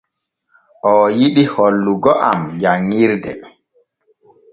[0.89, 3.31] Oo yiɗi hollugo am janŋirde.